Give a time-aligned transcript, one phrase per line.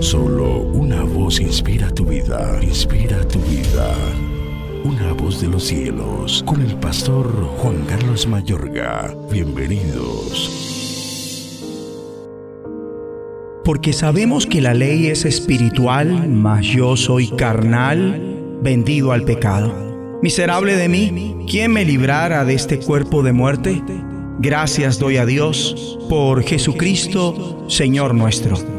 [0.00, 3.94] Solo una voz inspira tu vida, inspira tu vida.
[4.84, 7.26] Una voz de los cielos, con el pastor
[7.58, 9.14] Juan Carlos Mayorga.
[9.30, 10.62] Bienvenidos.
[13.64, 20.18] Porque sabemos que la ley es espiritual, mas yo soy carnal, vendido al pecado.
[20.22, 23.82] Miserable de mí, ¿quién me librara de este cuerpo de muerte?
[24.38, 28.75] Gracias doy a Dios por Jesucristo, Señor nuestro.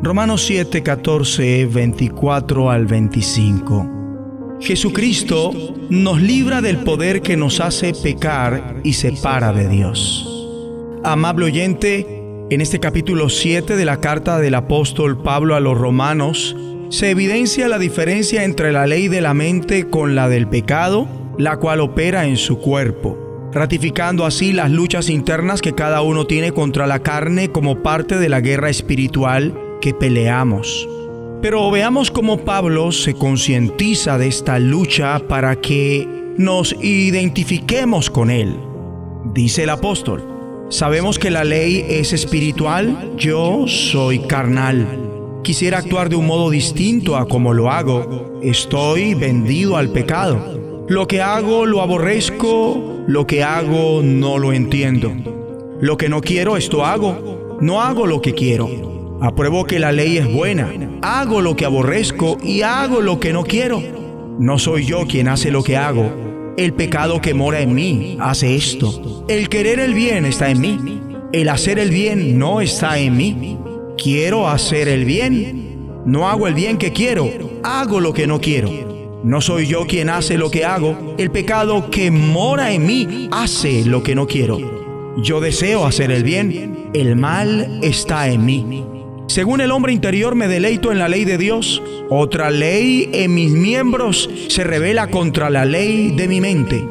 [0.00, 4.56] Romanos 7, 14, 24 al 25.
[4.60, 5.50] Jesucristo
[5.90, 10.24] nos libra del poder que nos hace pecar y separa de Dios.
[11.02, 12.06] Amable oyente,
[12.48, 16.54] en este capítulo 7 de la carta del apóstol Pablo a los romanos,
[16.90, 21.08] se evidencia la diferencia entre la ley de la mente con la del pecado,
[21.38, 26.52] la cual opera en su cuerpo, ratificando así las luchas internas que cada uno tiene
[26.52, 30.88] contra la carne como parte de la guerra espiritual que peleamos.
[31.42, 38.56] Pero veamos cómo Pablo se concientiza de esta lucha para que nos identifiquemos con él.
[39.34, 40.38] Dice el apóstol,
[40.70, 45.40] Sabemos que la ley es espiritual, yo soy carnal.
[45.42, 48.38] Quisiera actuar de un modo distinto a como lo hago.
[48.42, 50.84] Estoy vendido al pecado.
[50.86, 55.14] Lo que hago lo aborrezco, lo que hago no lo entiendo.
[55.80, 57.58] Lo que no quiero, esto hago.
[57.62, 58.87] No hago lo que quiero.
[59.20, 60.72] Apruebo que la ley es buena.
[61.02, 63.82] Hago lo que aborrezco y hago lo que no quiero.
[64.38, 68.56] No soy yo quien hace lo que hago el pecado que mora en mí hace
[68.56, 69.24] esto.
[69.28, 71.00] El querer el bien está en mí.
[71.32, 73.56] El hacer el bien no está en mí.
[73.96, 76.02] Quiero hacer el bien.
[76.04, 77.30] No hago el bien que quiero.
[77.62, 79.20] Hago lo que no quiero.
[79.22, 81.14] No soy yo quien hace lo que hago.
[81.16, 84.58] El pecado que mora en mí hace lo que no quiero.
[85.22, 86.90] Yo deseo hacer el bien.
[86.92, 88.84] El mal está en mí.
[89.28, 91.82] Según el hombre interior me deleito en la ley de Dios.
[92.08, 96.82] Otra ley en mis miembros se revela contra la ley de mi mente.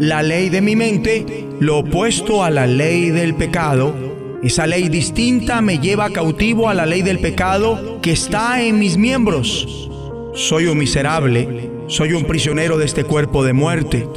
[0.00, 3.94] La ley de mi mente, lo opuesto a la ley del pecado.
[4.42, 8.96] Esa ley distinta me lleva cautivo a la ley del pecado que está en mis
[8.96, 9.88] miembros.
[10.34, 14.08] Soy un miserable, soy un prisionero de este cuerpo de muerte.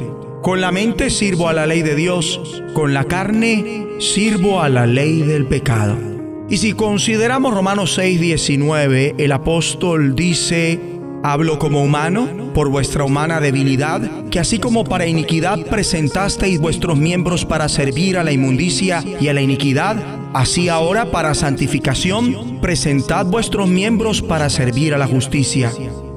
[0.42, 4.84] Con la mente sirvo a la ley de Dios, con la carne sirvo a la
[4.84, 6.17] ley del pecado.
[6.50, 10.80] Y si consideramos Romanos 6, 19, el apóstol dice,
[11.22, 14.00] hablo como humano por vuestra humana debilidad,
[14.30, 19.34] que así como para iniquidad presentasteis vuestros miembros para servir a la inmundicia y a
[19.34, 25.70] la iniquidad, así ahora para santificación presentad vuestros miembros para servir a la justicia.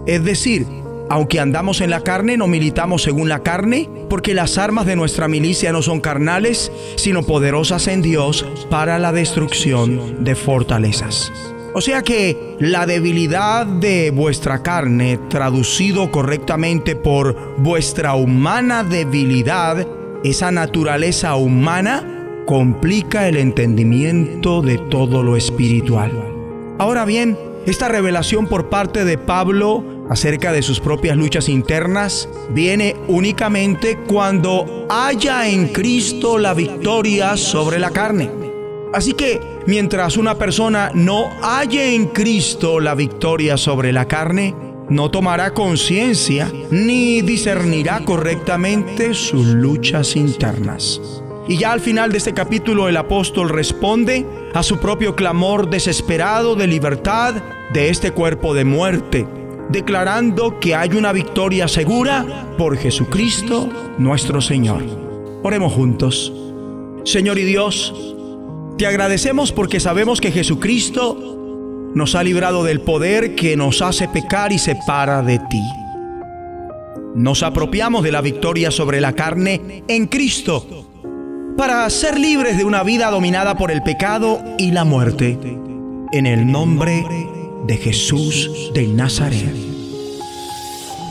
[0.07, 0.65] Es decir,
[1.11, 5.27] aunque andamos en la carne, no militamos según la carne, porque las armas de nuestra
[5.27, 11.33] milicia no son carnales, sino poderosas en Dios para la destrucción de fortalezas.
[11.73, 19.85] O sea que la debilidad de vuestra carne, traducido correctamente por vuestra humana debilidad,
[20.23, 26.09] esa naturaleza humana, complica el entendimiento de todo lo espiritual.
[26.79, 32.97] Ahora bien, esta revelación por parte de Pablo acerca de sus propias luchas internas viene
[33.07, 38.29] únicamente cuando haya en Cristo la victoria sobre la carne.
[38.93, 44.53] Así que mientras una persona no haya en Cristo la victoria sobre la carne,
[44.89, 50.99] no tomará conciencia ni discernirá correctamente sus luchas internas.
[51.47, 56.57] Y ya al final de este capítulo el apóstol responde a su propio clamor desesperado
[56.57, 57.35] de libertad
[57.71, 59.25] de este cuerpo de muerte
[59.69, 64.83] declarando que hay una victoria segura por Jesucristo nuestro Señor.
[65.43, 66.33] Oremos juntos.
[67.03, 67.93] Señor y Dios,
[68.77, 74.51] te agradecemos porque sabemos que Jesucristo nos ha librado del poder que nos hace pecar
[74.51, 75.63] y separa de ti.
[77.15, 80.87] Nos apropiamos de la victoria sobre la carne en Cristo
[81.57, 85.37] para ser libres de una vida dominada por el pecado y la muerte.
[86.13, 89.53] En el nombre de de Jesús de Nazaret.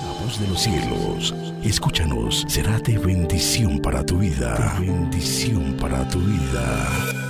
[0.05, 4.77] La voz de los cielos, escúchanos, será de bendición para tu vida.
[4.81, 7.30] bendición para tu vida.